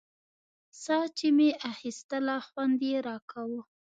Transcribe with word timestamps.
ساه 0.83 1.05
چې 1.17 1.27
مې 1.37 1.49
اخيستله 1.71 2.35
خوند 2.47 2.79
يې 2.89 2.97
راکاوه. 3.09 3.61